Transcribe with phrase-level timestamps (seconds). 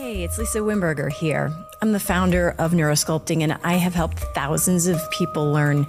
[0.00, 1.52] Hey, it's Lisa Wimberger here.
[1.82, 5.88] I'm the founder of Neurosculpting, and I have helped thousands of people learn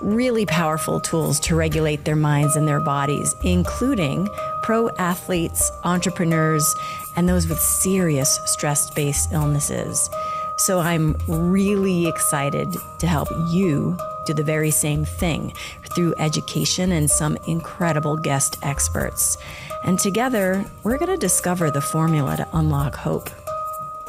[0.00, 4.30] really powerful tools to regulate their minds and their bodies, including
[4.62, 6.74] pro athletes, entrepreneurs,
[7.16, 10.08] and those with serious stress based illnesses.
[10.56, 15.52] So I'm really excited to help you do the very same thing
[15.94, 19.36] through education and some incredible guest experts.
[19.84, 23.28] And together, we're going to discover the formula to unlock hope.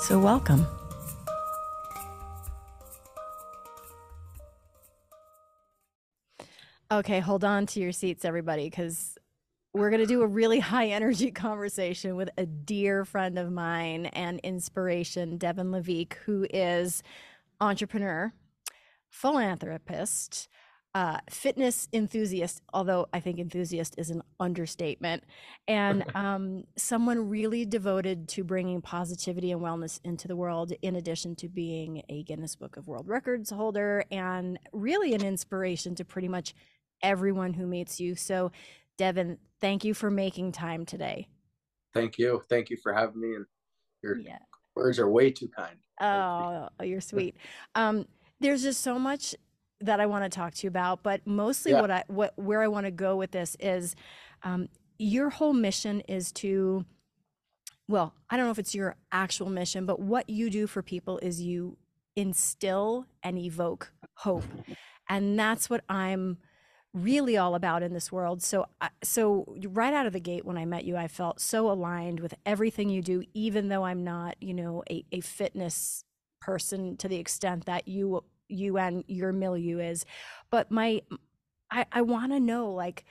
[0.01, 0.65] So, welcome.
[6.91, 9.15] Okay, hold on to your seats, everybody, because
[9.75, 14.07] we're going to do a really high energy conversation with a dear friend of mine
[14.07, 17.03] and inspiration, Devon Levesque, who is
[17.59, 18.33] entrepreneur,
[19.07, 20.49] philanthropist,
[20.93, 25.23] uh, fitness enthusiast, although I think enthusiast is an understatement,
[25.67, 31.35] and um, someone really devoted to bringing positivity and wellness into the world, in addition
[31.37, 36.27] to being a Guinness Book of World Records holder and really an inspiration to pretty
[36.27, 36.53] much
[37.01, 38.15] everyone who meets you.
[38.15, 38.51] So,
[38.97, 41.27] Devon, thank you for making time today.
[41.93, 42.41] Thank you.
[42.49, 43.35] Thank you for having me.
[43.35, 43.45] And
[44.03, 44.39] your yeah.
[44.75, 45.77] words are way too kind.
[46.01, 47.35] Oh, you're sweet.
[47.75, 48.05] Um,
[48.39, 49.35] there's just so much
[49.81, 51.81] that I want to talk to you about, but mostly yeah.
[51.81, 53.95] what I what where I want to go with this is
[54.43, 56.85] um, your whole mission is to
[57.87, 61.17] well, I don't know if it's your actual mission, but what you do for people
[61.17, 61.77] is you
[62.15, 64.45] instill and evoke hope.
[65.09, 66.37] And that's what I'm
[66.93, 68.41] really all about in this world.
[68.41, 68.65] So
[69.03, 72.33] so right out of the gate when I met you, I felt so aligned with
[72.45, 76.03] everything you do even though I'm not, you know, a, a fitness
[76.41, 80.05] person to the extent that you you and your milieu is.
[80.49, 81.01] But my
[81.71, 83.05] i i want to know like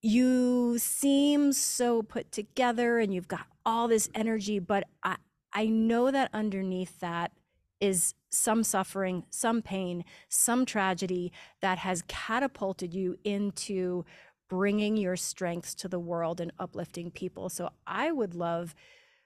[0.00, 5.16] you seem so put together and you've got all this energy but i
[5.52, 7.32] i know that underneath that
[7.80, 14.04] is some suffering some pain some tragedy that has catapulted you into
[14.52, 17.48] bringing your strengths to the world and uplifting people.
[17.48, 18.74] So i would love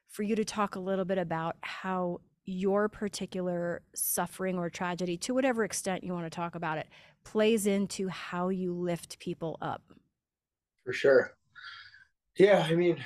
[0.08, 5.34] for you to talk a little bit about how your particular suffering or tragedy, to
[5.34, 6.86] whatever extent you want to talk about it,
[7.24, 9.82] plays into how you lift people up.
[10.84, 11.32] For sure.
[12.38, 12.98] Yeah, I mean,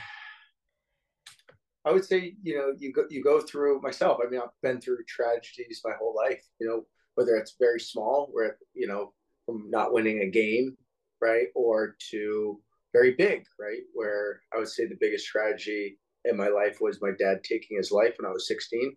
[1.84, 4.18] I would say, you know, you go you go through myself.
[4.24, 6.84] I mean, I've been through tragedies my whole life, you know,
[7.14, 9.14] whether it's very small, where you know,
[9.46, 10.76] from not winning a game,
[11.22, 12.60] right, or to
[12.92, 17.12] very big, right, where I would say the biggest tragedy in my life was my
[17.18, 18.96] dad taking his life when I was 16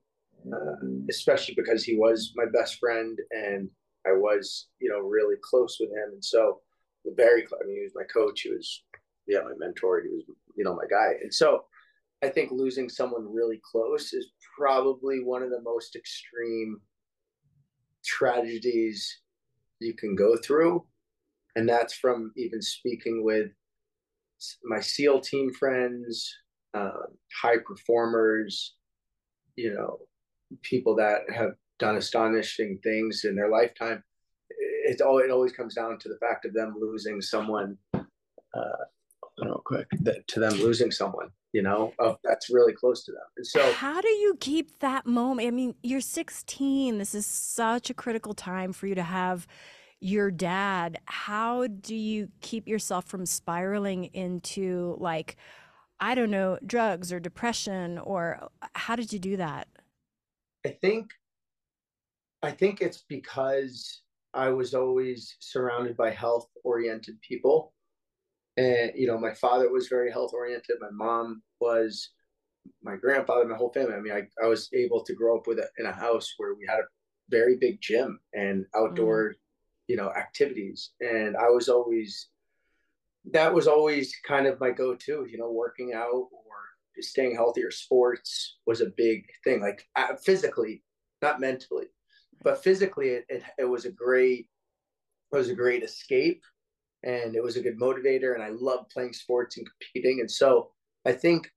[0.52, 3.70] uh, especially because he was my best friend and
[4.06, 6.14] I was, you know, really close with him.
[6.14, 6.60] And so,
[7.16, 8.42] very, I mean, he was my coach.
[8.42, 8.84] He was,
[9.28, 10.02] yeah, my mentor.
[10.02, 10.24] He was,
[10.56, 11.14] you know, my guy.
[11.22, 11.66] And so,
[12.24, 16.80] I think losing someone really close is probably one of the most extreme
[18.06, 19.22] tragedies
[19.80, 20.86] you can go through.
[21.56, 23.52] And that's from even speaking with
[24.64, 26.34] my SEAL team friends,
[26.74, 27.08] uh,
[27.42, 28.76] high performers,
[29.56, 30.00] you know,
[30.62, 34.04] people that have done astonishing things in their lifetime,
[34.86, 37.78] it's all it always comes down to the fact of them losing someone.
[37.94, 38.84] Uh,
[39.40, 41.94] real quick, that, to them losing someone, you know,
[42.24, 43.22] that's really close to them.
[43.38, 45.48] And so, how do you keep that moment?
[45.48, 46.98] I mean, you're 16.
[46.98, 49.48] This is such a critical time for you to have
[50.00, 51.00] your dad.
[51.06, 55.38] How do you keep yourself from spiraling into like,
[56.00, 59.68] I don't know, drugs or depression, or how did you do that?
[60.66, 61.12] I think
[62.42, 64.02] I think it's because
[64.34, 67.74] I was always surrounded by health oriented people.
[68.58, 72.10] And you know, my father was very health oriented, my mom was
[72.82, 73.94] my grandfather, my whole family.
[73.94, 76.54] I mean, I, I was able to grow up with a, in a house where
[76.54, 76.88] we had a
[77.30, 79.34] very big gym and outdoor, mm.
[79.88, 80.92] you know, activities.
[81.02, 82.30] And I was always
[83.32, 86.56] that was always kind of my go-to, you know, working out or
[87.00, 90.84] staying healthy or sports was a big thing, like uh, physically,
[91.22, 91.88] not mentally,
[92.44, 94.48] but physically, it, it, it was a great,
[95.32, 96.42] it was a great escape
[97.04, 98.34] and it was a good motivator.
[98.34, 100.20] And I loved playing sports and competing.
[100.20, 100.72] And so
[101.06, 101.50] I think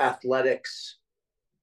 [0.00, 0.98] athletics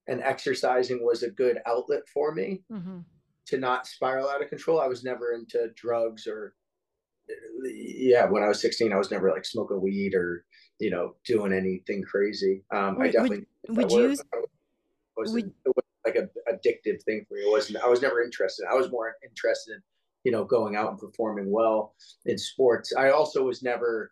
[0.08, 3.00] and exercising was a good outlet for me mm-hmm.
[3.48, 4.82] to not spiral out of control.
[4.82, 6.54] I was never into drugs or
[7.64, 10.44] yeah, when I was 16, I was never like smoking weed or,
[10.82, 12.64] you know, doing anything crazy.
[12.74, 14.18] Um, I definitely, would, would you,
[15.16, 17.42] was, would, it was like a addictive thing for me.
[17.42, 18.66] It wasn't, I was never interested.
[18.68, 19.82] I was more interested in,
[20.24, 21.94] you know, going out and performing well
[22.26, 22.94] in sports.
[22.98, 24.12] I also was never,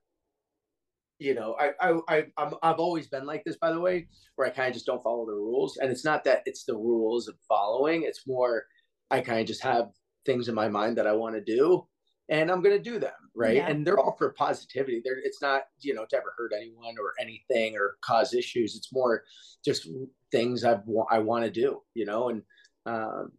[1.17, 4.47] you know, I, I, I, I'm, I've always been like this, by the way, where
[4.47, 5.77] I kind of just don't follow the rules.
[5.77, 8.03] And it's not that it's the rules of following.
[8.03, 8.65] It's more,
[9.09, 9.89] I kind of just have
[10.23, 11.87] things in my mind that I want to do
[12.29, 13.11] and I'm going to do them.
[13.35, 13.55] Right.
[13.55, 13.67] Yeah.
[13.67, 15.01] And they're all for positivity.
[15.03, 18.75] They're, it's not, you know, to ever hurt anyone or anything or cause issues.
[18.75, 19.23] It's more
[19.65, 19.87] just
[20.31, 22.29] things I've, I want to do, you know?
[22.29, 22.43] And,
[22.85, 23.31] um,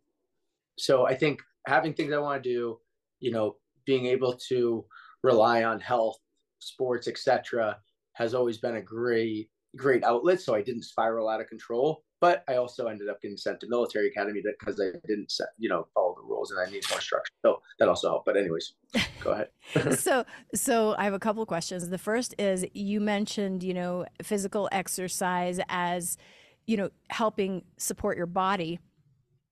[0.79, 2.79] so I think having things I want to do,
[3.21, 4.85] you know, being able to
[5.23, 6.17] rely on health
[6.59, 7.79] sports, etc.,
[8.15, 10.41] has always been a great great outlet.
[10.41, 12.03] So I didn't spiral out of control.
[12.21, 15.69] But I also ended up getting sent to military academy because I didn't set, you
[15.71, 17.33] know, follow the rules and I need more structure.
[17.43, 18.27] So that also helped.
[18.27, 18.75] But anyways,
[19.23, 19.49] go ahead.
[19.99, 20.25] so
[20.55, 21.89] so I have a couple of questions.
[21.89, 26.19] The first is you mentioned, you know, physical exercise as,
[26.67, 28.81] you know, helping support your body.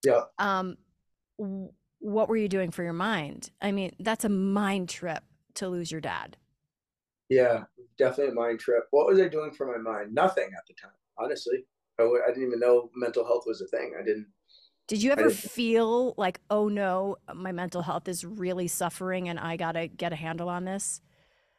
[0.05, 0.23] Yeah.
[0.39, 0.77] Um
[2.01, 3.51] what were you doing for your mind?
[3.61, 5.23] I mean, that's a mind trip
[5.55, 6.37] to lose your dad.
[7.29, 7.65] Yeah,
[7.99, 8.85] definitely a mind trip.
[8.91, 10.15] What was I doing for my mind?
[10.15, 11.65] Nothing at the time, honestly.
[11.99, 13.95] I didn't even know mental health was a thing.
[13.99, 14.27] I didn't.
[14.87, 19.57] Did you ever feel like, oh no, my mental health is really suffering and I
[19.57, 21.03] got to get a handle on this?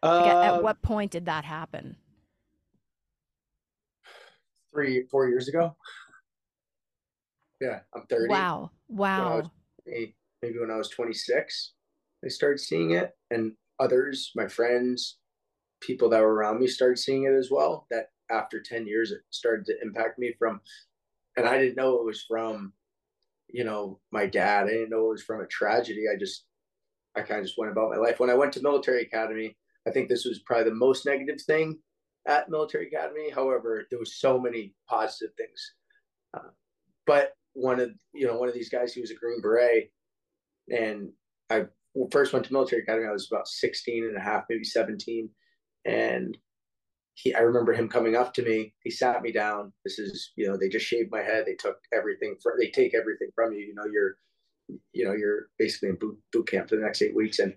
[0.01, 1.97] Like at, at, um what point did that happen?
[4.73, 5.75] Three, four years ago.
[7.61, 8.29] Yeah, I'm 30.
[8.29, 8.71] Wow.
[8.87, 9.51] Wow.
[9.85, 11.73] When maybe when I was 26,
[12.23, 13.11] I started seeing it.
[13.29, 15.17] And others, my friends,
[15.81, 17.85] people that were around me started seeing it as well.
[17.91, 20.61] That after 10 years, it started to impact me from,
[21.37, 22.73] and I didn't know it was from,
[23.47, 24.67] you know, my dad.
[24.67, 26.05] I didn't know it was from a tragedy.
[26.13, 26.45] I just,
[27.15, 28.19] I kind of just went about my life.
[28.19, 31.79] When I went to military academy, I think this was probably the most negative thing
[32.27, 33.29] at military academy.
[33.29, 35.73] However, there was so many positive things.
[36.33, 36.49] Uh,
[37.07, 39.91] but one of, you know, one of these guys, he was a Green Beret
[40.69, 41.09] and
[41.49, 41.65] I
[42.11, 43.07] first went to military academy.
[43.07, 45.29] I was about 16 and a half, maybe 17
[45.85, 46.37] and
[47.21, 48.73] he I remember him coming up to me.
[48.83, 49.73] He sat me down.
[49.83, 51.45] This is, you know, they just shaved my head.
[51.45, 53.59] They took everything for they take everything from you.
[53.59, 54.15] You know, you're
[54.93, 57.39] you know, you're basically in boot, boot camp for the next eight weeks.
[57.39, 57.55] And,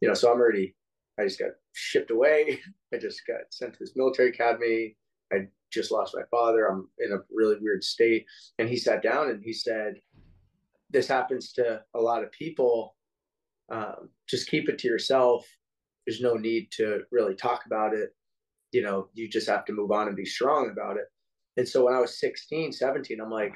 [0.00, 0.74] you know, so I'm already
[1.18, 2.60] I just got shipped away.
[2.94, 4.96] I just got sent to this military academy.
[5.32, 6.66] I just lost my father.
[6.66, 8.26] I'm in a really weird state.
[8.58, 9.94] And he sat down and he said,
[10.90, 12.96] This happens to a lot of people.
[13.70, 15.46] Um, just keep it to yourself
[16.08, 18.14] there's no need to really talk about it
[18.72, 21.06] you know you just have to move on and be strong about it.
[21.56, 23.52] And so when i was 16 17 i'm like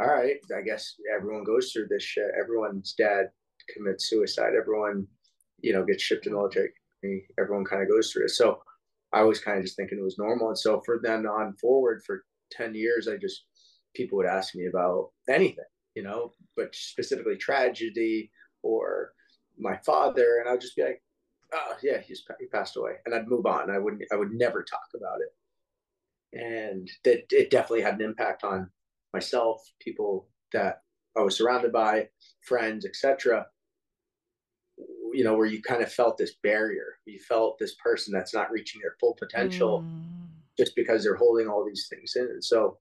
[0.00, 2.30] all right i guess everyone goes through this shit.
[2.40, 3.26] Everyone's dad
[3.72, 4.52] commits suicide.
[4.58, 5.06] Everyone
[5.60, 6.70] you know gets shipped to military.
[7.38, 8.30] Everyone kind of goes through it.
[8.30, 8.60] So
[9.12, 10.48] i was kind of just thinking it was normal.
[10.48, 13.44] And so for then on forward for 10 years i just
[13.94, 18.30] people would ask me about anything you know but specifically tragedy
[18.62, 19.12] or
[19.58, 20.40] my father.
[20.40, 21.02] And i'd just be like
[21.54, 23.70] oh yeah, he's he passed away, and I'd move on.
[23.70, 28.44] I wouldn't I would never talk about it, and that it definitely had an impact
[28.44, 28.70] on
[29.12, 30.82] myself, people that
[31.16, 32.08] I was surrounded by,
[32.42, 33.46] friends, etc.
[35.12, 36.98] You know, where you kind of felt this barrier.
[37.06, 40.26] You felt this person that's not reaching their full potential mm.
[40.58, 42.24] just because they're holding all these things in.
[42.24, 42.78] And so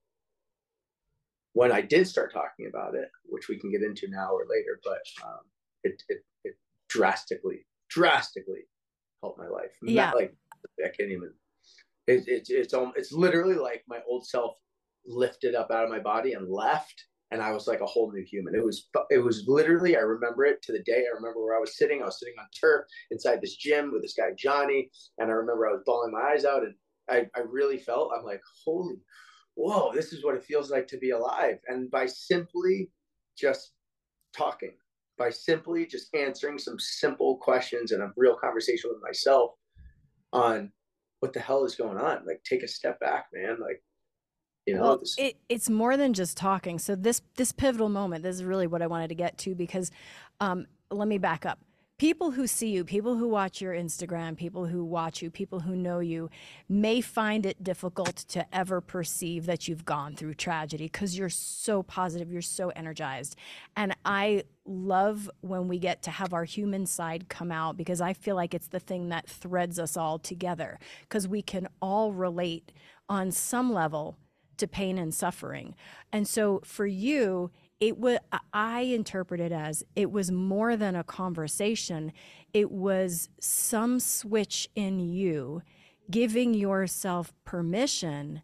[1.53, 4.79] when I did start talking about it, which we can get into now or later,
[4.83, 5.41] but um,
[5.83, 6.55] it, it, it
[6.89, 8.67] drastically drastically
[9.21, 9.71] helped my life.
[9.81, 10.05] Yeah.
[10.05, 10.35] Not like
[10.83, 11.31] I can't even.
[12.07, 14.55] It's it, it's it's literally like my old self
[15.05, 18.23] lifted up out of my body and left, and I was like a whole new
[18.23, 18.55] human.
[18.55, 21.05] It was it was literally I remember it to the day.
[21.05, 22.01] I remember where I was sitting.
[22.01, 25.67] I was sitting on turf inside this gym with this guy Johnny, and I remember
[25.67, 26.73] I was bawling my eyes out, and
[27.09, 28.95] I I really felt I'm like holy,
[29.55, 31.59] whoa, this is what it feels like to be alive.
[31.67, 32.91] And by simply
[33.37, 33.71] just
[34.35, 34.73] talking
[35.17, 39.51] by simply just answering some simple questions and a real conversation with myself
[40.31, 40.71] on
[41.19, 42.25] what the hell is going on.
[42.25, 43.57] Like, take a step back, man.
[43.59, 43.83] Like,
[44.65, 46.79] you know, well, this- it, it's more than just talking.
[46.79, 49.91] So this this pivotal moment, this is really what I wanted to get to because
[50.39, 51.59] um, let me back up
[52.03, 55.73] people who see you, people who watch your Instagram, people who watch you, people who
[55.73, 56.29] know you
[56.67, 61.81] may find it difficult to ever perceive that you've gone through tragedy because you're so
[61.81, 63.37] positive, you're so energized.
[63.77, 68.11] And I love when we get to have our human side come out because I
[68.11, 72.73] feel like it's the thing that threads us all together because we can all relate
[73.07, 74.17] on some level
[74.57, 75.73] to pain and suffering.
[76.11, 77.49] And so for you,
[77.83, 78.17] it was
[78.53, 82.13] i interpret it as it was more than a conversation.
[82.53, 85.63] It was some switch in you
[86.09, 88.41] giving yourself permission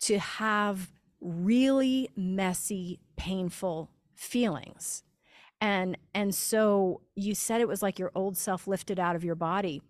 [0.00, 5.02] to have really messy painful feelings.
[5.60, 9.34] And and so you said it was like your old self lifted out of your
[9.34, 9.82] body.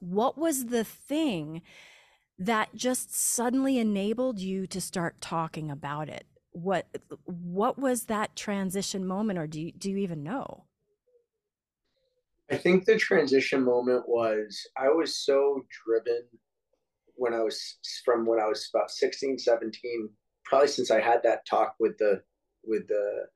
[0.00, 1.62] What was the thing
[2.38, 6.86] that just suddenly enabled you to start talking about it what
[7.24, 10.64] what was that transition moment or do you, do you even know?
[12.50, 16.22] I think the transition moment was i was so driven
[17.14, 20.08] when i was from when i was about 16 17
[20.44, 22.20] probably since i had that talk with the
[22.64, 23.26] with the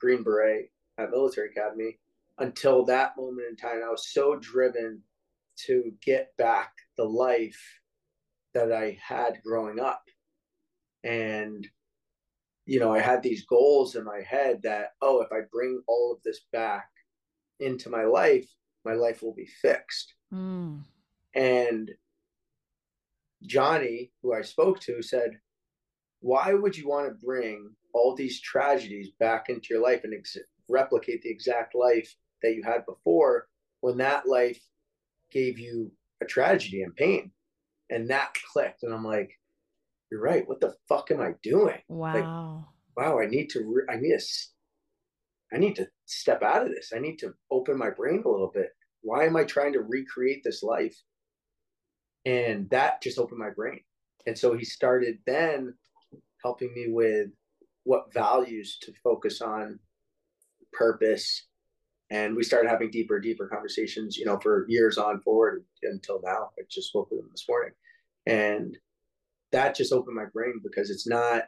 [0.00, 2.00] green beret at military academy
[2.38, 5.00] until that moment in time i was so driven
[5.56, 7.80] to get back the life
[8.54, 10.02] that i had growing up.
[11.02, 11.68] And
[12.66, 16.12] you know, I had these goals in my head that, oh, if I bring all
[16.12, 16.88] of this back
[17.60, 18.48] into my life,
[18.84, 20.14] my life will be fixed.
[20.32, 20.82] Mm.
[21.34, 21.90] And
[23.42, 25.38] Johnny, who I spoke to, said,
[26.20, 30.38] why would you want to bring all these tragedies back into your life and ex-
[30.68, 33.46] replicate the exact life that you had before
[33.80, 34.60] when that life
[35.30, 35.92] gave you
[36.22, 37.30] a tragedy and pain?
[37.90, 38.82] And that clicked.
[38.82, 39.38] And I'm like,
[40.14, 40.48] you're right.
[40.48, 41.80] What the fuck am I doing?
[41.88, 42.14] Wow.
[42.14, 44.24] Like, wow, I need to, re- I need to,
[45.52, 46.92] I need to step out of this.
[46.94, 48.68] I need to open my brain a little bit.
[49.02, 50.96] Why am I trying to recreate this life?
[52.24, 53.80] And that just opened my brain.
[54.24, 55.74] And so he started then
[56.44, 57.30] helping me with
[57.82, 59.80] what values to focus on,
[60.72, 61.46] purpose.
[62.10, 66.50] And we started having deeper, deeper conversations, you know, for years on forward until now.
[66.56, 67.72] I just spoke with him this morning.
[68.26, 68.78] And
[69.54, 71.44] that just opened my brain because it's not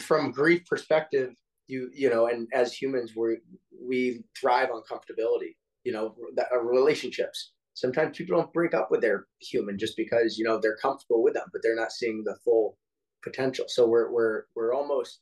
[0.00, 1.30] from grief perspective
[1.68, 3.38] you you know and as humans we
[3.80, 5.54] we thrive on comfortability
[5.84, 7.52] you know uh, relationships.
[7.74, 11.34] Sometimes people don't break up with their human just because you know they're comfortable with
[11.34, 12.76] them but they're not seeing the full
[13.22, 13.66] potential.
[13.68, 15.20] So we're we're we're almost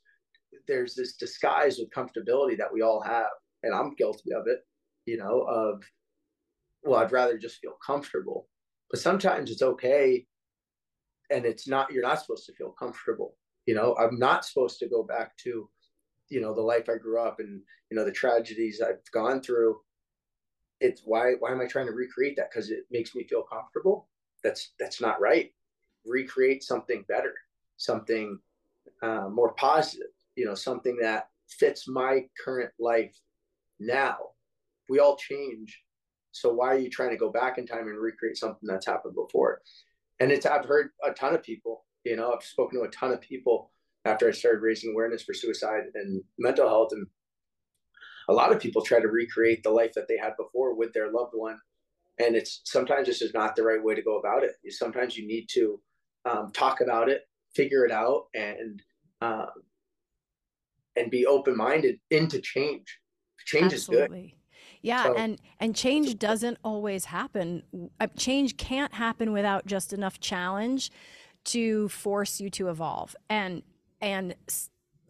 [0.67, 3.29] there's this disguise with comfortability that we all have
[3.63, 4.61] and i'm guilty of it
[5.05, 5.83] you know of
[6.85, 8.49] well i'd rather just feel comfortable.
[8.91, 10.27] But sometimes it's okay
[11.31, 13.35] and it's not you're not supposed to feel comfortable
[13.69, 13.95] you know?
[14.01, 15.69] I'm not supposed to go back to
[16.31, 19.79] you know the life i grew up and you know the tragedies i've gone through.
[20.81, 22.51] It's why why am i trying to recreate that?
[22.51, 24.09] Because it makes me feel comfortable?
[24.43, 25.53] That's that's not right.
[26.07, 27.35] Recreate something better
[27.77, 28.39] something
[29.03, 33.17] uh, more positive you know something that fits my current life
[33.79, 34.17] now.
[34.89, 35.83] We all change.
[36.33, 39.15] So why are you trying to go back in time and recreate something that's happened
[39.15, 39.61] before
[40.21, 41.85] and it's I've heard a ton of people.
[42.05, 43.71] You know, I've spoken to a ton of people
[44.05, 47.07] after I started raising awareness for suicide and mental health, and
[48.29, 51.11] a lot of people try to recreate the life that they had before with their
[51.11, 51.59] loved one.
[52.19, 54.57] And it's sometimes this is not the right way to go about it.
[54.71, 55.81] Sometimes you need to
[56.25, 57.23] um, talk about it,
[57.55, 58.83] figure it out, and
[59.21, 59.49] um,
[60.97, 62.99] and be open minded into change.
[63.47, 64.21] Change Absolutely.
[64.21, 64.38] is good.
[64.83, 67.63] Yeah, so, and and change doesn't always happen.
[68.01, 70.91] Uh, change can't happen without just enough challenge
[71.47, 73.17] to force you to evolve.
[73.29, 73.63] And
[74.01, 74.35] and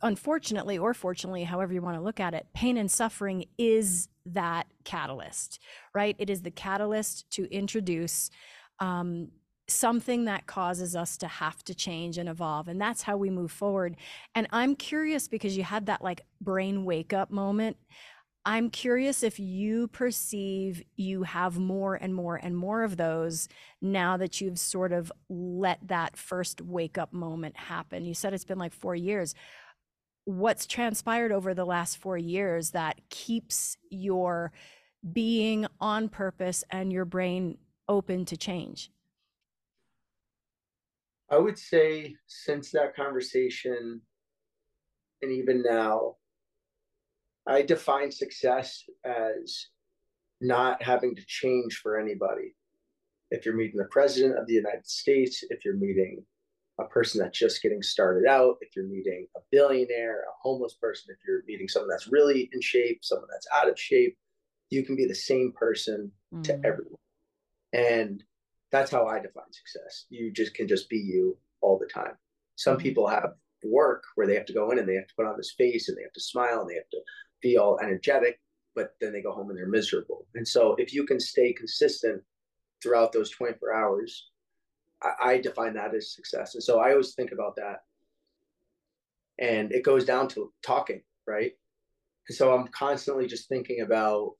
[0.02, 4.66] unfortunately or fortunately, however you want to look at it, pain and suffering is that
[4.84, 5.58] catalyst,
[5.94, 6.14] right?
[6.18, 8.30] It is the catalyst to introduce
[8.78, 9.28] um,
[9.68, 13.52] something that causes us to have to change and evolve and that's how we move
[13.52, 13.96] forward
[14.34, 17.76] and i'm curious because you had that like brain wake up moment
[18.44, 23.48] I'm curious if you perceive you have more and more and more of those
[23.82, 28.04] now that you've sort of let that first wake up moment happen.
[28.04, 29.34] You said it's been like four years.
[30.24, 34.52] What's transpired over the last four years that keeps your
[35.12, 38.90] being on purpose and your brain open to change?
[41.30, 44.00] I would say since that conversation,
[45.20, 46.16] and even now,
[47.48, 49.68] I define success as
[50.40, 52.54] not having to change for anybody.
[53.30, 56.24] If you're meeting the president of the United States, if you're meeting
[56.78, 61.06] a person that's just getting started out, if you're meeting a billionaire, a homeless person,
[61.10, 64.16] if you're meeting someone that's really in shape, someone that's out of shape,
[64.70, 66.44] you can be the same person mm.
[66.44, 67.00] to everyone.
[67.72, 68.22] And
[68.70, 70.04] that's how I define success.
[70.10, 72.12] You just can just be you all the time.
[72.56, 72.82] Some mm.
[72.82, 73.32] people have
[73.64, 75.88] work where they have to go in and they have to put on this face
[75.88, 77.00] and they have to smile and they have to
[77.42, 78.40] feel energetic,
[78.74, 80.26] but then they go home and they're miserable.
[80.34, 82.22] And so if you can stay consistent
[82.82, 84.28] throughout those 24 hours,
[85.02, 86.54] I, I define that as success.
[86.54, 87.80] And so I always think about that.
[89.38, 91.52] And it goes down to talking, right?
[92.28, 94.32] And so I'm constantly just thinking about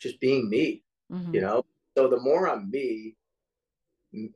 [0.00, 1.34] just being me, mm-hmm.
[1.34, 1.64] you know?
[1.96, 3.16] So the more I'm me,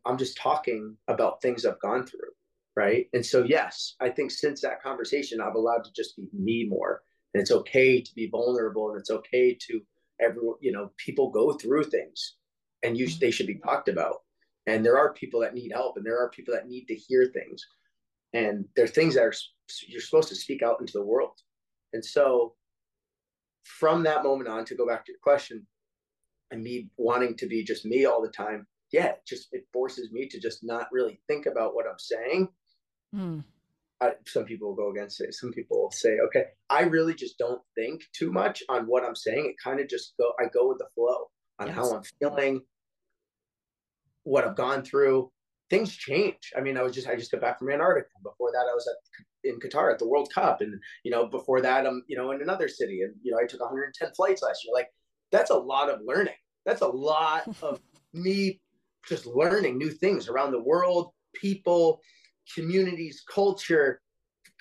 [0.05, 2.31] I'm just talking about things I've gone through,
[2.77, 3.09] right?
[3.13, 7.03] And so, yes, I think since that conversation, I've allowed to just be me more
[7.35, 9.81] and it's okay to be vulnerable and it's okay to
[10.21, 12.35] everyone you know people go through things
[12.83, 14.17] and you they should be talked about.
[14.67, 17.27] And there are people that need help, and there are people that need to hear
[17.27, 17.65] things,
[18.35, 19.33] and there are things that are
[19.87, 21.39] you're supposed to speak out into the world.
[21.95, 22.55] And so,
[23.65, 25.67] from that moment on, to go back to your question,
[26.51, 30.13] and me wanting to be just me all the time, yeah, it just it forces
[30.13, 32.49] me to just not really think about what I'm saying.
[33.15, 33.45] Mm.
[34.01, 35.35] I, some people will go against it.
[35.35, 39.17] Some people will say, okay, I really just don't think too much on what I'm
[39.17, 39.47] saying.
[39.47, 41.29] It kind of just go, I go with the flow
[41.59, 41.77] on yes.
[41.77, 42.61] how I'm feeling,
[44.23, 45.31] what I've gone through.
[45.69, 46.53] Things change.
[46.57, 48.09] I mean, I was just, I just got back from Antarctica.
[48.23, 50.61] Before that, I was at in Qatar at the World Cup.
[50.61, 53.03] And, you know, before that, I'm, you know, in another city.
[53.03, 54.73] And, you know, I took 110 flights last year.
[54.75, 54.89] Like,
[55.31, 56.35] that's a lot of learning.
[56.65, 57.81] That's a lot of
[58.13, 58.61] me
[59.07, 62.01] just learning new things around the world, people,
[62.55, 64.01] communities, culture,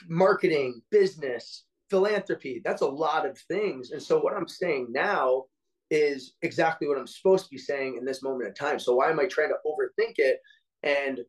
[0.08, 2.62] marketing, business, philanthropy.
[2.64, 3.92] That's a lot of things.
[3.92, 5.46] And so what I'm saying now
[5.90, 8.80] is exactly what I'm supposed to be saying in this moment of time.
[8.80, 10.40] So why am I trying to overthink it
[10.84, 11.22] and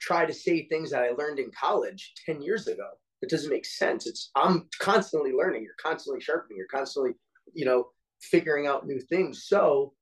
[0.00, 2.88] try to say things that I learned in college 10 years ago?
[3.22, 4.06] It doesn't make sense.
[4.06, 7.12] It's I'm constantly learning, you're constantly sharpening, you're constantly,
[7.54, 7.86] you know,
[8.20, 9.44] figuring out new things.
[9.46, 9.94] So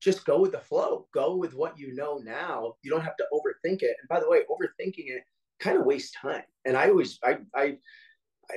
[0.00, 1.06] just go with the flow.
[1.14, 2.74] Go with what you know now.
[2.82, 3.96] You don't have to overthink it.
[4.00, 5.22] And by the way, overthinking it
[5.60, 6.42] kind of wastes time.
[6.64, 7.78] And I always I I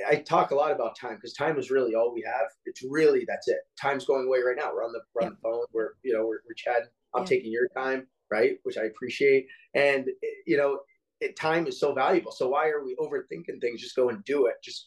[0.08, 2.46] I talk a lot about time because time is really all we have.
[2.66, 3.58] It's really that's it.
[3.80, 4.72] Time's going away right now.
[4.72, 5.64] We're on the we're on the phone.
[5.72, 6.88] We're you know we're, we're chatting.
[7.14, 7.28] I'm yeah.
[7.28, 8.58] taking your time, right?
[8.62, 9.46] Which I appreciate.
[9.74, 10.80] And eh, you know,
[11.20, 12.32] it, time is so valuable.
[12.32, 13.80] So why are we overthinking things?
[13.80, 14.54] Just go and do it.
[14.62, 14.86] Just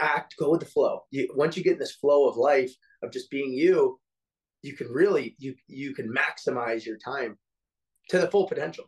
[0.00, 0.34] act.
[0.38, 1.02] Go with the flow.
[1.10, 3.98] You, once you get in this flow of life of just being you,
[4.64, 7.36] you can really you you can maximize your time
[8.08, 8.86] to the full potential.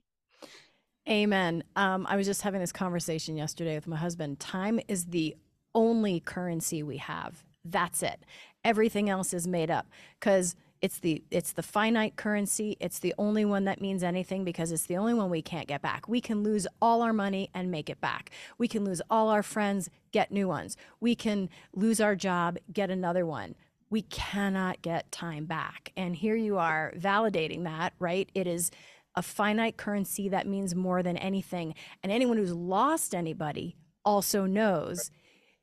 [1.09, 1.63] Amen.
[1.77, 4.41] Um, i was just having this conversation yesterday with my husband.
[4.41, 5.37] Time is the
[5.75, 7.45] only currency we have.
[7.65, 8.25] That's it.
[8.65, 9.87] Everything else is made up
[10.19, 12.77] because it's the it's the finite currency.
[12.81, 15.83] It's the only one that means anything because it's the only one we can't get
[15.83, 16.09] back.
[16.09, 18.31] We can lose all our money and make it back.
[18.57, 20.77] We can lose all our friends get new ones.
[21.01, 23.55] We can lose our job get another one
[23.91, 25.93] we cannot get time back.
[25.97, 28.29] And here you are validating that, right?
[28.35, 28.71] It is
[29.15, 31.75] a finite currency that means more than anything.
[32.03, 35.11] And anyone who's lost anybody also knows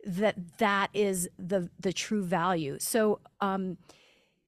[0.05, 2.77] that that is the the true value.
[2.79, 3.77] So um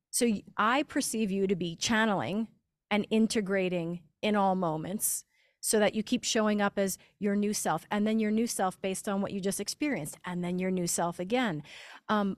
[0.09, 2.47] so I perceive you to be channeling
[2.89, 5.25] and integrating in all moments
[5.59, 8.79] so that you keep showing up as your new self and then your new self
[8.81, 11.63] based on what you just experienced and then your new self again.
[12.07, 12.37] Um,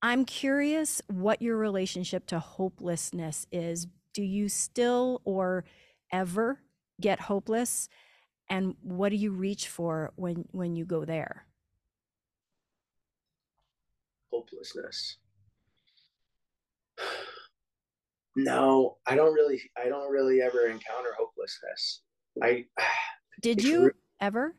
[0.00, 3.86] I'm curious what your relationship to hopelessness is.
[4.14, 5.64] Do you still or
[6.12, 6.60] ever
[7.00, 7.88] get hopeless?
[8.48, 11.46] And what do you reach for when when you go there?
[14.32, 15.16] Hopelessness.
[18.36, 22.02] No, I don't really I don't really ever encounter hopelessness.
[22.40, 22.66] I
[23.40, 24.54] Did you re- ever?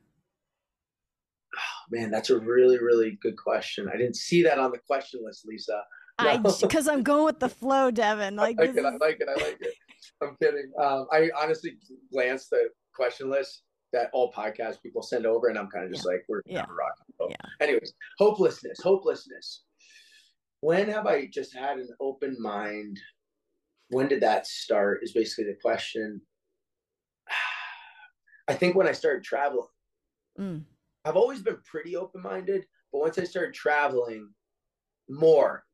[1.91, 3.89] man, that's a really, really good question.
[3.91, 5.81] I didn't see that on the question list, Lisa.
[6.21, 6.29] No.
[6.29, 8.35] I because I'm going with the flow, Devon.
[8.35, 8.85] Like I like it.
[8.85, 9.29] I like it.
[9.29, 9.73] I like it.
[10.21, 10.71] I'm kidding.
[10.81, 11.77] Um, I honestly
[12.11, 16.05] glanced the question list that all podcast people send over, and I'm kind of just
[16.05, 16.11] yeah.
[16.11, 16.65] like, we're yeah.
[16.69, 17.31] rocking.
[17.31, 17.65] Yeah.
[17.65, 19.63] Anyways, hopelessness, hopelessness.
[20.61, 22.99] When have I just had an open mind?
[23.89, 24.99] When did that start?
[25.03, 26.21] Is basically the question.
[28.47, 29.67] I think when I started traveling.
[30.39, 30.63] Mm.
[31.09, 34.29] I've always been pretty open minded, but once I started traveling
[35.09, 35.65] more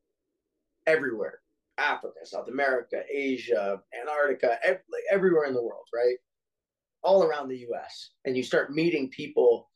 [0.86, 1.40] everywhere,
[1.76, 6.16] Africa, South America, Asia, Antarctica, every, everywhere in the world, right?
[7.02, 9.68] All around the US, and you start meeting people,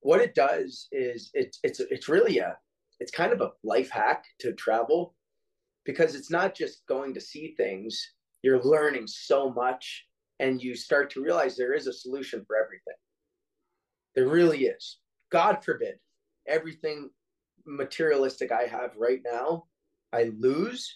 [0.00, 2.56] what it does is it's it's it's really a
[2.98, 5.14] it's kind of a life hack to travel
[5.84, 10.06] because it's not just going to see things, you're learning so much
[10.40, 12.96] and you start to realize there is a solution for everything
[14.18, 14.98] there really is.
[15.30, 15.94] God forbid
[16.48, 17.10] everything
[17.64, 19.66] materialistic I have right now,
[20.12, 20.92] I lose.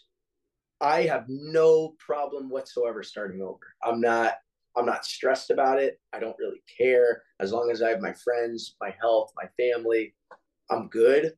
[0.80, 3.60] I have no problem whatsoever starting over.
[3.84, 4.34] I'm not
[4.76, 6.00] I'm not stressed about it.
[6.12, 10.16] I don't really care as long as I have my friends, my health, my family.
[10.68, 11.34] I'm good.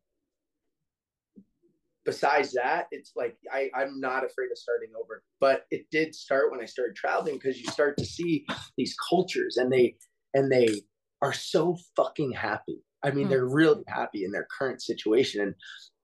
[2.07, 5.23] Besides that, it's like I, I'm not afraid of starting over.
[5.39, 8.47] But it did start when I started traveling because you start to see
[8.79, 9.97] these cultures and they
[10.33, 10.81] and they
[11.25, 12.83] are so fucking happy.
[13.03, 13.31] I mean, mm.
[13.31, 15.41] they're really happy in their current situation.
[15.41, 15.55] And,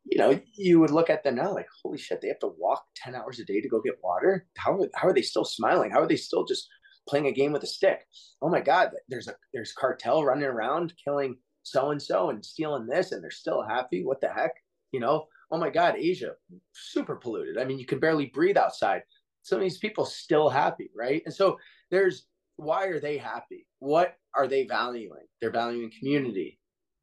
[0.05, 2.85] you know, you would look at them now like, holy shit, they have to walk
[2.97, 4.47] 10 hours a day to go get water.
[4.57, 5.91] How how are they still smiling?
[5.91, 6.67] How are they still just
[7.07, 8.01] playing a game with a stick?
[8.41, 13.23] Oh my God, there's a, there's cartel running around killing so-and-so and stealing this and
[13.23, 14.03] they're still happy.
[14.03, 14.53] What the heck?
[14.93, 16.33] You know, oh my God, Asia,
[16.73, 17.59] super polluted.
[17.59, 19.03] I mean, you can barely breathe outside.
[19.43, 21.23] some of these people still happy, right?
[21.27, 21.59] And so
[21.91, 22.27] there's
[22.61, 23.67] why are they happy?
[23.79, 25.27] What are they valuing?
[25.41, 26.59] They're valuing community,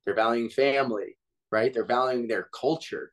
[0.06, 1.18] they're valuing family,
[1.52, 1.74] right?
[1.74, 3.12] They're valuing their culture.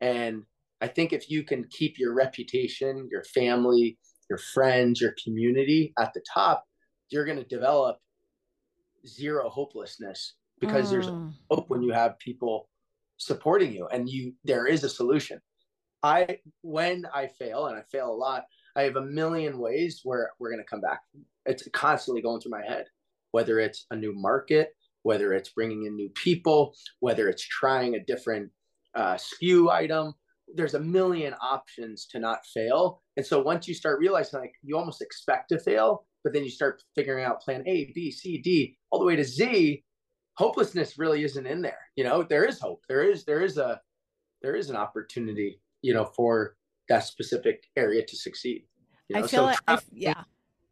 [0.00, 0.44] And
[0.80, 3.98] I think if you can keep your reputation, your family,
[4.30, 6.64] your friends, your community at the top,
[7.10, 7.98] you're going to develop
[9.06, 10.90] zero hopelessness because mm.
[10.90, 11.08] there's
[11.50, 12.68] hope when you have people
[13.16, 15.40] supporting you and you there is a solution.
[16.02, 18.44] I when I fail and I fail a lot,
[18.76, 21.00] I have a million ways where we're going to come back.
[21.46, 22.86] It's constantly going through my head,
[23.30, 24.70] whether it's a new market,
[25.02, 28.50] whether it's bringing in new people, whether it's trying a different
[28.94, 29.18] uh,
[29.70, 30.14] item.
[30.54, 33.02] There's a million options to not fail.
[33.16, 36.50] And so once you start realizing, like, you almost expect to fail, but then you
[36.50, 39.84] start figuring out plan A, B, C, D, all the way to Z,
[40.36, 41.78] hopelessness really isn't in there.
[41.96, 42.82] You know, there is hope.
[42.88, 43.80] There is, there is a,
[44.42, 46.56] there is an opportunity, you know, for
[46.88, 48.64] that specific area to succeed.
[49.08, 49.24] You know?
[49.24, 50.24] I feel so like, tra- I, yeah.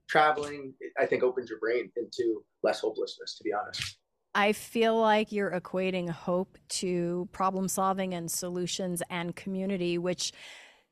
[0.08, 3.98] Traveling, I think, opens your brain into less hopelessness, to be honest.
[4.34, 10.32] I feel like you're equating hope to problem solving and solutions and community, which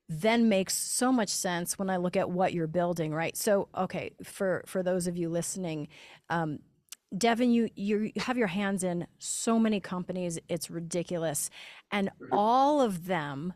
[0.09, 3.37] then makes so much sense when I look at what you're building, right?
[3.37, 5.88] So, okay, for for those of you listening,
[6.28, 6.59] um,
[7.16, 11.48] Devon, you you have your hands in so many companies, it's ridiculous,
[11.90, 12.33] and mm-hmm.
[12.33, 13.54] all of them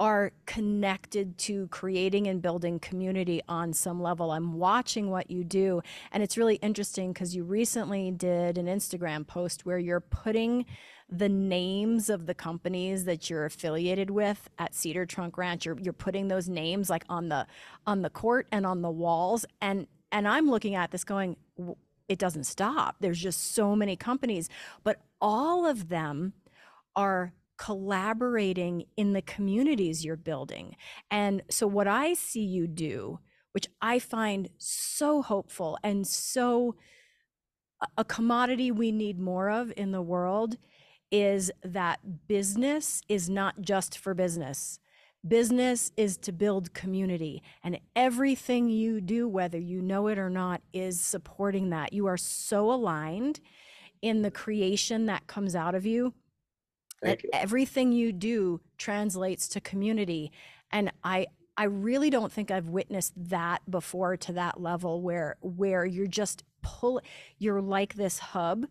[0.00, 4.30] are connected to creating and building community on some level.
[4.30, 9.26] I'm watching what you do, and it's really interesting because you recently did an Instagram
[9.26, 10.64] post where you're putting
[11.10, 15.66] the names of the companies that you're affiliated with at Cedar Trunk Ranch.
[15.66, 17.46] You're you're putting those names like on the
[17.86, 21.36] on the court and on the walls, and and I'm looking at this going,
[22.08, 22.96] it doesn't stop.
[23.00, 24.48] There's just so many companies,
[24.82, 26.32] but all of them
[26.96, 30.74] are collaborating in the communities you're building.
[31.10, 33.20] And so, what I see you do,
[33.52, 36.74] which I find so hopeful and so
[37.98, 40.56] a commodity we need more of in the world,
[41.10, 44.78] is that business is not just for business.
[45.28, 50.62] Business is to build community, and everything you do, whether you know it or not,
[50.72, 51.92] is supporting that.
[51.92, 53.40] You are so aligned
[54.00, 56.14] in the creation that comes out of you
[57.02, 57.30] Thank you.
[57.32, 60.32] everything you do translates to community
[60.70, 65.86] and i i really don't think i've witnessed that before to that level where where
[65.86, 67.00] you're just pull
[67.38, 68.66] you're like this hub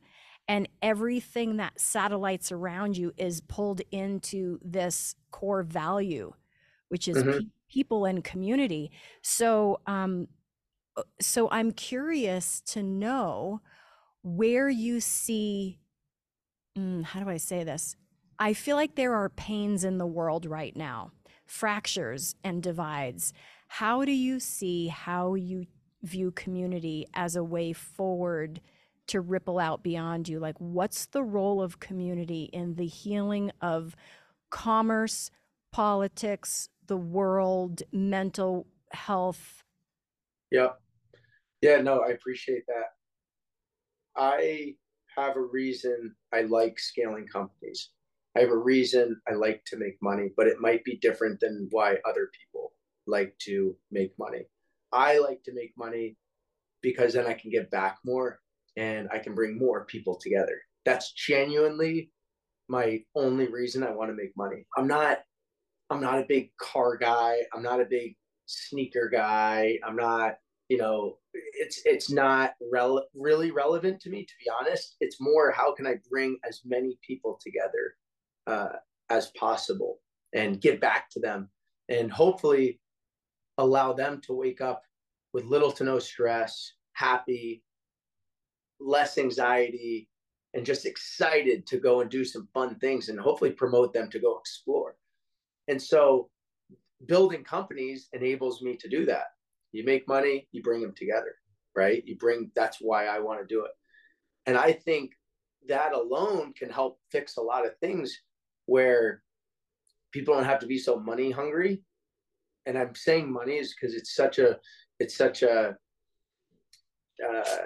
[0.48, 6.32] and everything that satellites around you is pulled into this core value
[6.90, 7.32] which is mm-hmm.
[7.32, 8.92] pe- people and community
[9.24, 10.28] so um
[10.98, 13.62] uh, so i'm curious to know
[14.22, 15.80] where you see
[16.78, 17.96] mm, how do i say this
[18.42, 21.12] I feel like there are pains in the world right now,
[21.46, 23.34] fractures and divides.
[23.68, 25.66] How do you see how you
[26.02, 28.62] view community as a way forward
[29.08, 30.40] to ripple out beyond you?
[30.40, 33.98] Like, what's the role of community in the healing of
[34.50, 35.32] commerce,
[35.74, 39.64] politics, the world, mental health?
[40.50, 40.70] Yeah.
[41.62, 42.94] Yeah, no, I appreciate that.
[44.16, 44.76] I
[45.18, 47.90] have a reason I like scaling companies.
[48.40, 51.68] I have a reason I like to make money, but it might be different than
[51.72, 52.72] why other people
[53.06, 54.46] like to make money.
[54.94, 56.16] I like to make money
[56.82, 58.40] because then I can give back more
[58.78, 60.58] and I can bring more people together.
[60.86, 62.12] That's genuinely
[62.70, 64.66] my only reason I want to make money.
[64.78, 65.20] I'm not
[65.90, 67.40] I'm not a big car guy.
[67.54, 69.80] I'm not a big sneaker guy.
[69.84, 70.36] I'm not,
[70.70, 72.54] you know, it's it's not
[73.14, 74.96] really relevant to me to be honest.
[75.02, 77.96] It's more how can I bring as many people together
[78.50, 78.70] uh,
[79.10, 80.00] as possible
[80.34, 81.50] and get back to them
[81.88, 82.80] and hopefully
[83.58, 84.84] allow them to wake up
[85.34, 87.64] with little to no stress, happy,
[88.80, 90.10] less anxiety,
[90.54, 94.20] and just excited to go and do some fun things and hopefully promote them to
[94.20, 94.96] go explore.
[95.68, 96.30] And so
[97.06, 99.26] building companies enables me to do that.
[99.72, 101.36] You make money, you bring them together,
[101.76, 102.04] right?
[102.06, 103.72] You bring that's why I want to do it.
[104.48, 105.12] And I think
[105.68, 108.20] that alone can help fix a lot of things
[108.70, 109.22] where
[110.12, 111.82] people don't have to be so money hungry.
[112.66, 114.60] And I'm saying money is because it's such a,
[115.00, 115.76] it's such a,
[117.28, 117.58] uh,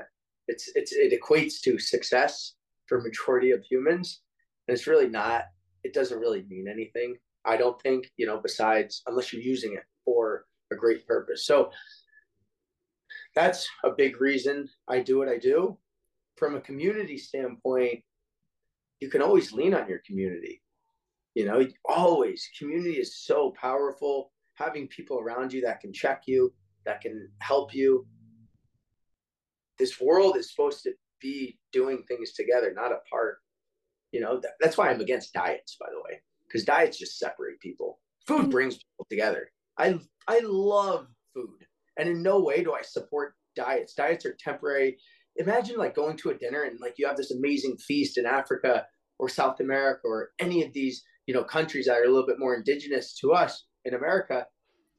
[0.48, 2.54] it's it's it equates to success
[2.88, 4.22] for majority of humans,
[4.68, 5.44] and it's really not.
[5.84, 7.18] It doesn't really mean anything.
[7.46, 8.40] I don't think you know.
[8.42, 11.46] Besides, unless you're using it for a great purpose.
[11.46, 11.72] So
[13.36, 15.78] that's a big reason I do what I do.
[16.36, 18.04] From a community standpoint,
[19.00, 20.63] you can always lean on your community.
[21.36, 24.32] You know, always community is so powerful.
[24.56, 26.54] having people around you that can check you,
[26.86, 28.06] that can help you.
[29.80, 33.38] This world is supposed to be doing things together, not apart.
[34.12, 37.60] You know, that, that's why I'm against diets, by the way, because diets just separate
[37.60, 38.00] people.
[38.28, 38.52] Food mm.
[38.52, 39.50] brings people together.
[39.78, 41.66] I I love food,
[41.98, 43.96] and in no way do I support diets.
[43.96, 44.98] Diets are temporary.
[45.38, 48.86] Imagine like going to a dinner and like you have this amazing feast in Africa
[49.18, 52.40] or South America or any of these you know countries that are a little bit
[52.40, 54.46] more indigenous to us in America,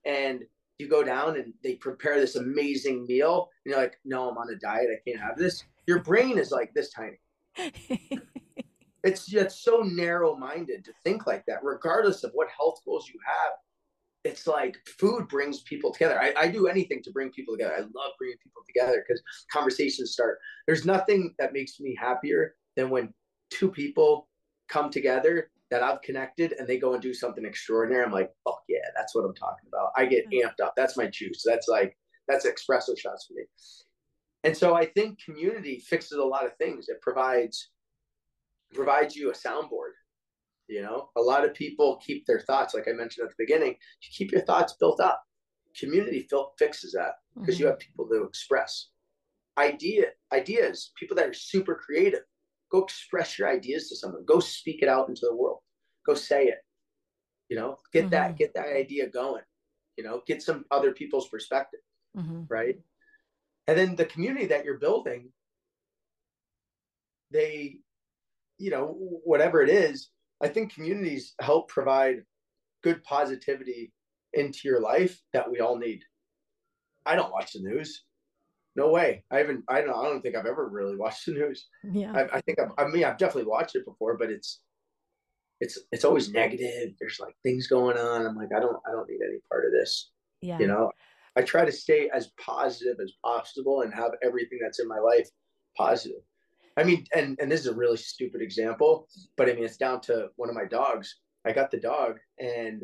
[0.04, 0.44] and
[0.78, 4.50] you go down and they prepare this amazing meal, and you're like, no, I'm on
[4.50, 5.64] a diet, I can't have this.
[5.86, 7.20] Your brain is like this tiny.
[9.04, 13.52] it's just so narrow-minded to think like that, regardless of what health goals you have.
[14.24, 16.18] It's like food brings people together.
[16.18, 17.74] I, I do anything to bring people together.
[17.76, 20.38] I love bringing people together because conversations start.
[20.66, 23.12] There's nothing that makes me happier than when
[23.50, 24.28] two people
[24.68, 28.62] come together that I've connected and they go and do something extraordinary, I'm like, fuck
[28.68, 29.90] yeah, that's what I'm talking about.
[29.96, 30.42] I get mm.
[30.42, 30.74] amped up.
[30.76, 31.42] That's my juice.
[31.44, 31.96] That's like,
[32.28, 33.44] that's espresso shots for me.
[34.44, 36.88] And so I think community fixes a lot of things.
[36.88, 37.70] It provides
[38.74, 39.92] provides you a soundboard.
[40.68, 43.70] You know, a lot of people keep their thoughts, like I mentioned at the beginning,
[43.70, 45.22] you keep your thoughts built up.
[45.78, 46.26] Community
[46.58, 47.62] fixes that because mm-hmm.
[47.62, 48.88] you have people to express
[49.58, 52.22] idea ideas, people that are super creative.
[52.70, 54.24] Go express your ideas to someone.
[54.24, 55.60] Go speak it out into the world
[56.04, 56.58] go say it
[57.48, 58.10] you know get mm-hmm.
[58.10, 59.42] that get that idea going
[59.96, 61.80] you know get some other people's perspective
[62.16, 62.42] mm-hmm.
[62.48, 62.78] right
[63.66, 65.30] and then the community that you're building
[67.30, 67.76] they
[68.58, 70.10] you know whatever it is
[70.42, 72.22] i think communities help provide
[72.82, 73.92] good positivity
[74.34, 76.02] into your life that we all need
[77.06, 78.04] i don't watch the news
[78.76, 81.68] no way i haven't i don't i don't think i've ever really watched the news
[81.92, 84.60] yeah i, I think I've, i mean i've definitely watched it before but it's
[85.60, 86.94] it's it's always negative.
[86.98, 88.26] There's like things going on.
[88.26, 90.10] I'm like, I don't I don't need any part of this.
[90.40, 90.58] Yeah.
[90.58, 90.90] You know,
[91.36, 95.28] I try to stay as positive as possible and have everything that's in my life
[95.76, 96.20] positive.
[96.76, 100.00] I mean, and and this is a really stupid example, but I mean it's down
[100.02, 101.16] to one of my dogs.
[101.46, 102.82] I got the dog and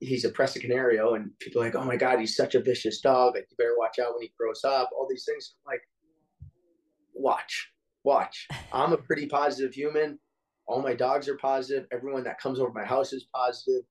[0.00, 2.60] he's a Presa Canario oh, and people are like, oh my God, he's such a
[2.60, 3.34] vicious dog.
[3.34, 5.54] Like you better watch out when he grows up, all these things.
[5.66, 5.82] I'm like,
[7.14, 7.70] watch,
[8.04, 8.46] watch.
[8.72, 10.18] I'm a pretty positive human
[10.66, 11.86] all my dogs are positive.
[11.92, 13.82] Everyone that comes over my house is positive.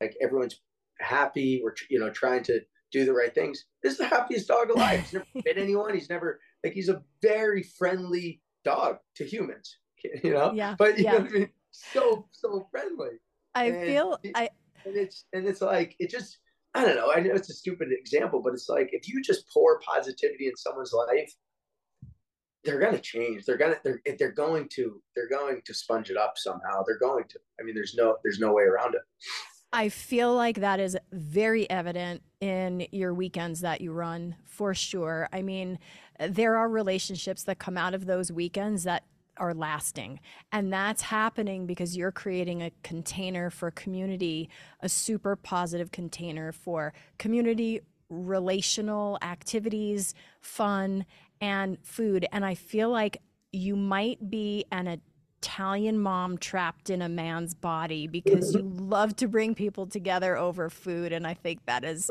[0.00, 0.60] Like everyone's
[1.00, 1.60] happy.
[1.62, 2.60] We're you know trying to
[2.92, 3.64] do the right things.
[3.82, 5.00] This is the happiest dog alive.
[5.00, 5.94] He's never bit anyone.
[5.94, 9.78] He's never like he's a very friendly dog to humans.
[10.22, 10.52] You know.
[10.52, 10.74] Yeah.
[10.78, 11.12] But you yeah.
[11.12, 11.50] know what I mean.
[11.70, 13.20] So so friendly.
[13.54, 14.50] I and feel it, I.
[14.84, 16.38] And it's and it's like it just
[16.74, 17.12] I don't know.
[17.12, 20.56] I know it's a stupid example, but it's like if you just pour positivity in
[20.56, 21.32] someone's life,
[22.64, 23.44] they're to change.
[23.44, 26.82] They're to they're they're going to they're going to sponge it up somehow.
[26.86, 27.38] They're going to.
[27.60, 29.02] I mean, there's no there's no way around it.
[29.72, 35.28] I feel like that is very evident in your weekends that you run for sure.
[35.32, 35.80] I mean,
[36.20, 39.02] there are relationships that come out of those weekends that
[39.36, 40.20] are lasting.
[40.52, 44.48] And that's happening because you're creating a container for community,
[44.80, 51.04] a super positive container for community relational activities, fun,
[51.40, 52.26] and food.
[52.32, 53.20] And I feel like
[53.52, 55.00] you might be an
[55.42, 60.70] Italian mom trapped in a man's body because you love to bring people together over
[60.70, 61.12] food.
[61.12, 62.10] And I think that is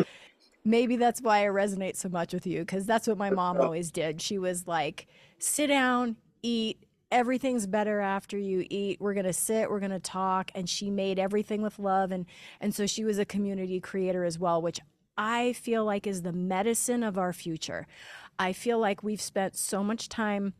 [0.64, 3.92] maybe that's why I resonate so much with you because that's what my mom always
[3.92, 4.22] did.
[4.22, 5.08] She was like,
[5.40, 6.78] sit down, eat.
[7.14, 9.00] Everything's better after you eat.
[9.00, 9.70] We're gonna sit.
[9.70, 12.26] We're gonna talk, and she made everything with love, and
[12.60, 14.80] and so she was a community creator as well, which
[15.16, 17.86] I feel like is the medicine of our future.
[18.40, 20.54] I feel like we've spent so much time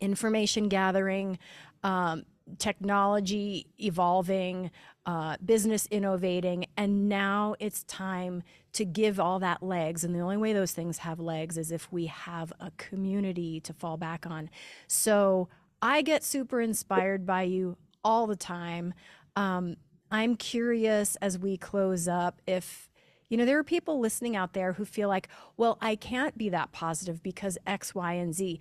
[0.00, 1.38] information gathering,
[1.82, 2.24] um,
[2.58, 4.70] technology evolving,
[5.04, 10.04] uh, business innovating, and now it's time to give all that legs.
[10.04, 13.74] And the only way those things have legs is if we have a community to
[13.74, 14.48] fall back on.
[14.86, 15.48] So
[15.82, 18.94] I get super inspired by you all the time.
[19.34, 19.76] Um,
[20.10, 22.88] I'm curious as we close up if
[23.28, 26.48] you know, there are people listening out there who feel like, well, I can't be
[26.50, 28.60] that positive because X, Y, and Z.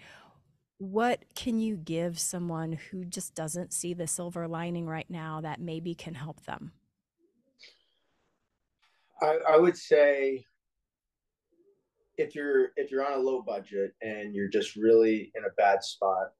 [0.80, 5.62] What can you give someone who just doesn't see the silver lining right now that
[5.62, 6.72] maybe can help them?
[9.22, 10.46] I, I would say
[12.18, 15.84] if you're if you're on a low budget and you're just really in a bad
[15.84, 16.32] spot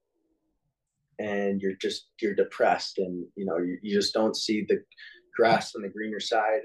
[1.18, 4.82] and you're just you're depressed and you know you, you just don't see the
[5.36, 6.62] grass on the greener side.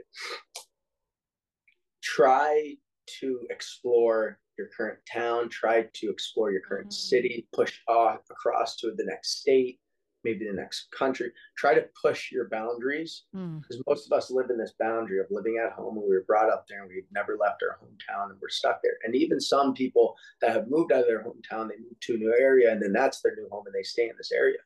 [2.04, 2.76] Try
[3.20, 7.10] to explore your current town, try to explore your current mm-hmm.
[7.10, 9.80] city, push off across to the next state,
[10.24, 11.32] maybe the next country.
[11.58, 13.84] Try to push your boundaries because mm.
[13.88, 16.50] most of us live in this boundary of living at home and we were brought
[16.50, 18.98] up there and we've never left our hometown and we're stuck there.
[19.04, 22.18] And even some people that have moved out of their hometown, they move to a
[22.18, 24.58] new area and then that's their new home and they stay in this area.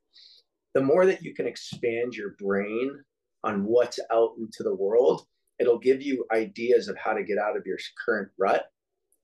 [0.73, 2.99] The more that you can expand your brain
[3.43, 5.25] on what's out into the world,
[5.59, 8.65] it'll give you ideas of how to get out of your current rut.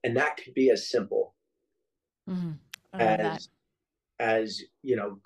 [0.04, 1.34] And that could be as simple
[2.28, 2.52] mm-hmm.
[2.94, 3.48] as,
[4.18, 5.18] as, you know,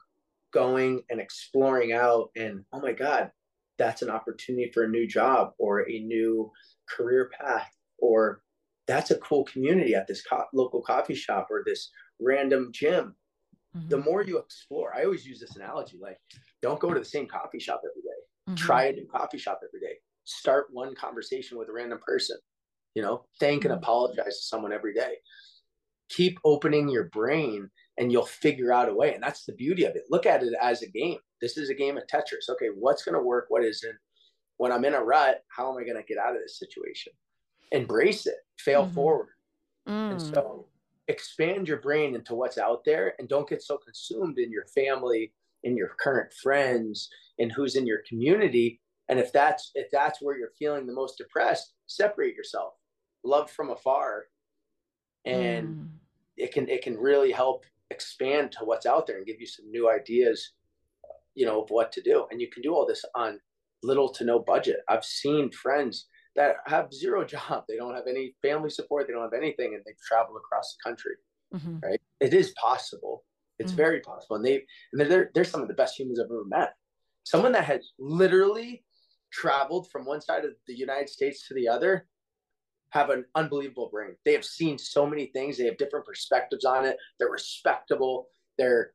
[0.56, 3.30] going and exploring out and oh my god
[3.76, 6.50] that's an opportunity for a new job or a new
[6.88, 8.40] career path or
[8.86, 11.90] that's a cool community at this co- local coffee shop or this
[12.22, 13.14] random gym
[13.76, 13.86] mm-hmm.
[13.90, 16.16] the more you explore i always use this analogy like
[16.62, 18.48] don't go to the same coffee shop every day.
[18.48, 18.54] Mm-hmm.
[18.54, 22.38] try a new coffee shop every day start one conversation with a random person
[22.94, 23.72] you know thank mm-hmm.
[23.72, 25.16] and apologize to someone every day
[26.08, 29.14] keep opening your brain and you'll figure out a way.
[29.14, 30.04] And that's the beauty of it.
[30.10, 31.18] Look at it as a game.
[31.40, 32.50] This is a game of Tetris.
[32.50, 33.46] Okay, what's going to work?
[33.48, 33.96] What isn't?
[34.58, 37.12] When I'm in a rut, how am I going to get out of this situation?
[37.72, 38.94] Embrace it, fail mm-hmm.
[38.94, 39.28] forward.
[39.88, 40.12] Mm.
[40.12, 40.66] And so
[41.08, 45.32] expand your brain into what's out there and don't get so consumed in your family,
[45.62, 48.80] in your current friends, and who's in your community.
[49.08, 52.74] And if that's if that's where you're feeling the most depressed, separate yourself.
[53.24, 54.24] Love from afar.
[55.24, 55.88] And mm.
[56.36, 59.70] it can it can really help expand to what's out there and give you some
[59.70, 60.52] new ideas
[61.34, 62.26] you know of what to do.
[62.30, 63.38] And you can do all this on
[63.82, 64.78] little to no budget.
[64.88, 67.64] I've seen friends that have zero job.
[67.68, 69.06] They don't have any family support.
[69.06, 71.16] They don't have anything and they've traveled across the country
[71.54, 71.78] mm-hmm.
[71.82, 72.00] right?
[72.20, 73.24] It is possible.
[73.58, 73.76] It's mm-hmm.
[73.76, 74.36] very possible.
[74.36, 76.74] And they and they're, they're some of the best humans i've ever met.
[77.24, 78.84] Someone that has literally
[79.32, 82.06] traveled from one side of the united states to the other
[82.90, 84.16] have an unbelievable brain.
[84.24, 85.58] They have seen so many things.
[85.58, 86.96] They have different perspectives on it.
[87.18, 88.28] They're respectable.
[88.58, 88.92] They're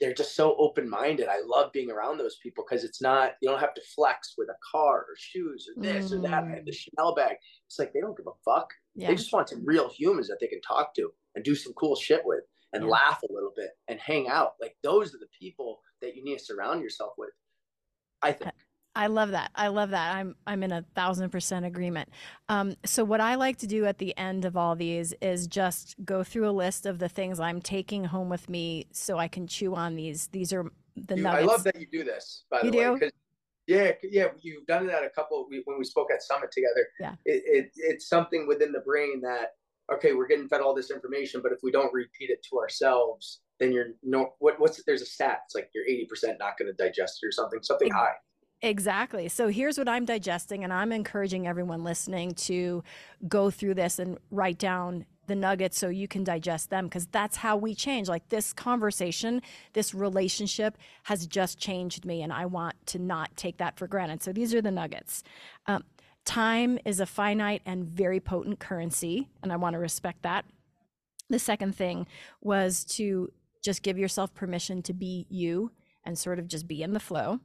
[0.00, 1.26] they're just so open minded.
[1.28, 4.48] I love being around those people because it's not you don't have to flex with
[4.48, 6.18] a car or shoes or this mm.
[6.18, 6.44] or that.
[6.44, 6.76] I have the mm.
[6.76, 7.36] Chanel bag.
[7.66, 8.68] It's like they don't give a fuck.
[8.94, 9.08] Yeah.
[9.08, 11.96] They just want some real humans that they can talk to and do some cool
[11.96, 12.90] shit with and yeah.
[12.90, 14.52] laugh a little bit and hang out.
[14.60, 17.30] Like those are the people that you need to surround yourself with.
[18.22, 18.52] I think.
[18.96, 19.50] I love that.
[19.54, 20.16] I love that.
[20.16, 22.08] I'm I'm in a thousand percent agreement.
[22.48, 25.94] Um, so what I like to do at the end of all these is just
[26.02, 29.46] go through a list of the things I'm taking home with me, so I can
[29.46, 30.28] chew on these.
[30.28, 30.64] These are
[30.96, 31.42] the nuggets.
[31.42, 32.44] I love that you do this.
[32.50, 32.92] By you the do?
[32.94, 33.10] way,
[33.66, 36.86] yeah, yeah, you've done it at a couple we, when we spoke at Summit together.
[36.98, 39.50] Yeah, it, it, it's something within the brain that
[39.92, 43.40] okay, we're getting fed all this information, but if we don't repeat it to ourselves,
[43.60, 45.40] then you're no what what's there's a stat.
[45.44, 48.14] It's like you're eighty percent not going to digest it or something, something high.
[48.62, 49.28] Exactly.
[49.28, 52.82] So here's what I'm digesting, and I'm encouraging everyone listening to
[53.28, 57.36] go through this and write down the nuggets so you can digest them because that's
[57.36, 58.08] how we change.
[58.08, 59.42] Like this conversation,
[59.72, 64.22] this relationship has just changed me, and I want to not take that for granted.
[64.22, 65.22] So these are the nuggets.
[65.66, 65.84] Um,
[66.24, 70.46] time is a finite and very potent currency, and I want to respect that.
[71.28, 72.06] The second thing
[72.40, 75.72] was to just give yourself permission to be you
[76.04, 77.40] and sort of just be in the flow.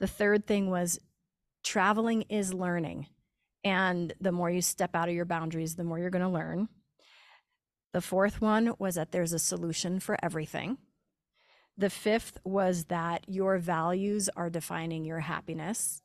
[0.00, 0.98] The third thing was
[1.62, 3.06] traveling is learning.
[3.62, 6.68] And the more you step out of your boundaries, the more you're going to learn.
[7.92, 10.78] The fourth one was that there's a solution for everything.
[11.76, 16.02] The fifth was that your values are defining your happiness.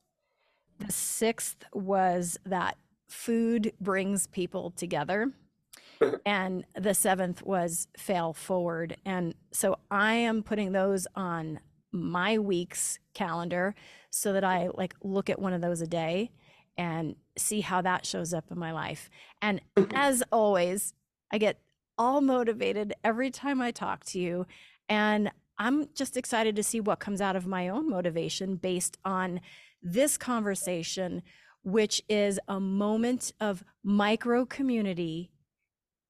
[0.79, 2.77] The sixth was that
[3.07, 5.31] food brings people together.
[6.25, 8.97] and the seventh was fail forward.
[9.05, 11.59] And so I am putting those on
[11.95, 13.73] my week's calendar
[14.09, 16.31] so that I like look at one of those a day
[16.77, 19.09] and see how that shows up in my life.
[19.41, 19.61] And
[19.93, 20.93] as always,
[21.31, 21.59] I get
[21.97, 24.45] all motivated every time I talk to you.
[24.89, 29.39] And I'm just excited to see what comes out of my own motivation based on
[29.81, 31.23] this conversation,
[31.63, 35.31] which is a moment of micro community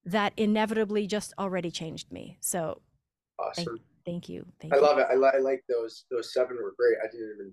[0.03, 2.37] that inevitably just already changed me.
[2.41, 2.81] So
[3.39, 3.79] awesome.
[4.05, 4.45] Thank you.
[4.61, 4.83] Thank I you.
[4.83, 5.07] love it.
[5.09, 6.05] I, li- I like those.
[6.11, 6.97] Those seven were great.
[7.03, 7.51] I didn't even.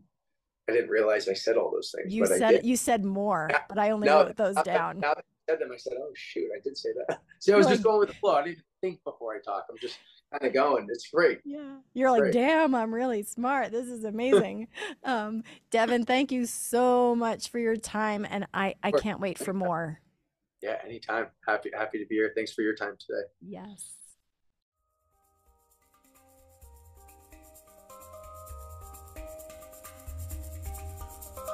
[0.69, 2.15] I didn't realize I said all those things.
[2.15, 5.01] You said you said more, but I only now, wrote those now, down.
[5.01, 7.57] Now that I said them, I said, "Oh shoot, I did say that." See, I
[7.57, 8.35] was just going with the flow.
[8.35, 9.67] I didn't even think before I talk.
[9.69, 9.99] I'm just
[10.31, 10.87] kind of going.
[10.89, 11.41] It's great.
[11.45, 12.35] Yeah, you're it's like, great.
[12.35, 13.73] "Damn, I'm really smart.
[13.73, 14.69] This is amazing."
[15.05, 19.53] um, Devon, thank you so much for your time, and I I can't wait for
[19.53, 20.01] more.
[20.63, 21.27] Yeah, anytime.
[21.49, 22.33] Happy happy to be here.
[22.37, 23.25] Thanks for your time today.
[23.41, 23.97] Yes.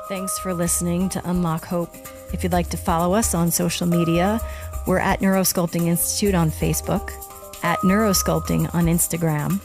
[0.09, 1.95] Thanks for listening to Unlock Hope.
[2.33, 4.41] If you'd like to follow us on social media,
[4.87, 7.13] we're at Neurosculpting Institute on Facebook,
[7.63, 9.61] at Neurosculpting on Instagram,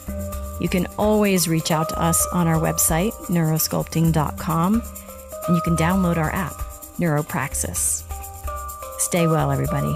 [0.60, 4.74] You can always reach out to us on our website, neurosculpting.com,
[5.48, 6.54] and you can download our app,
[7.00, 8.04] Neuropraxis.
[9.00, 9.94] Stay well, everybody.